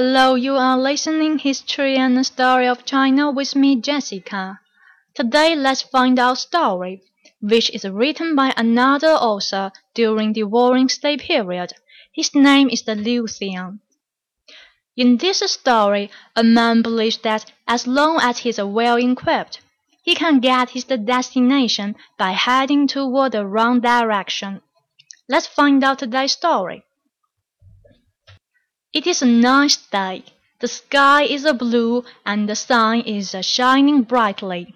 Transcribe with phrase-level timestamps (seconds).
[0.00, 4.60] Hello, you are listening History and Story of China with me, Jessica.
[5.12, 7.02] Today, let's find out story,
[7.40, 11.72] which is written by another author during the Warring State period.
[12.12, 13.80] His name is Liu Xiang.
[14.96, 19.60] In this story, a man believes that as long as he is well equipped,
[20.02, 24.60] he can get his destination by heading toward the wrong direction.
[25.28, 26.84] Let's find out today's story.
[28.92, 30.24] It is a nice day.
[30.60, 34.74] The sky is blue and the sun is shining brightly.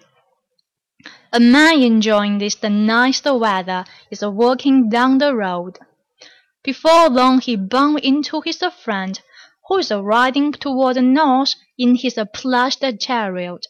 [1.31, 5.79] A man enjoying this the nice weather is walking down the road.
[6.63, 9.19] Before long he bumped into his friend,
[9.67, 13.65] who is riding toward the north in his plushed chariot.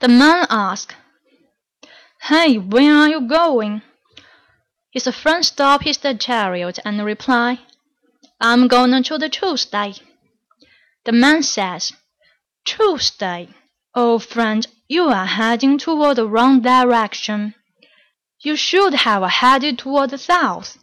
[0.00, 0.96] The man asked,
[2.22, 3.82] Hey, where are you going?
[4.90, 7.58] His friend stopped his chariot and replied,
[8.44, 10.02] I'm going to the Chu State.
[11.04, 11.92] The man says,
[12.64, 13.50] Chu State.
[13.94, 17.54] Oh, friend, you are heading toward the wrong direction.
[18.40, 20.76] You should have headed toward the south.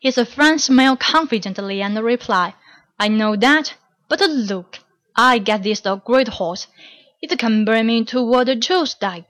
[0.00, 2.54] His friend smiled confidently and replied,
[2.98, 3.74] I know that,
[4.08, 4.80] but look,
[5.14, 6.66] I get this great horse.
[7.22, 9.26] It can bring me toward the Chu State.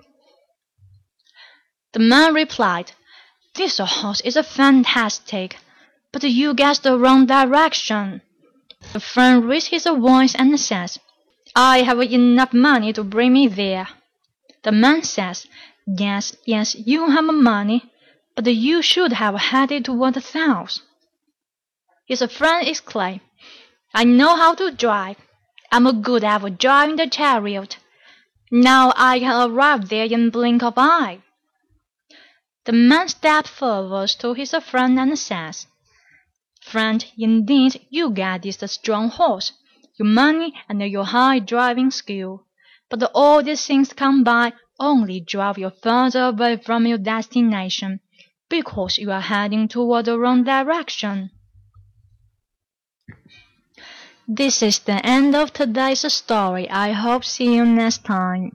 [1.92, 2.92] The man replied,
[3.54, 5.58] This horse is fantastic.
[6.14, 8.22] But you guessed the wrong direction.
[8.92, 11.00] The friend raised his voice and says,
[11.56, 13.88] I have enough money to bring me there.
[14.62, 15.48] The man says,
[15.88, 17.90] Yes, yes, you have money,
[18.36, 20.78] but you should have headed toward the south.
[22.06, 23.20] His friend exclaimed,
[23.92, 25.16] I know how to drive.
[25.72, 27.78] I'm a good at driving the chariot.
[28.52, 31.22] Now I can arrive there in blink of eye.
[32.66, 35.66] The man stepped forward to his friend and says,
[36.64, 39.52] Friend, indeed you get this strong horse,
[39.96, 42.46] your money and your high driving skill.
[42.88, 48.00] But all these things combined only drive you further away from your destination,
[48.48, 51.30] because you are heading toward the wrong direction.
[54.26, 56.68] This is the end of today's story.
[56.70, 58.52] I hope see you next time.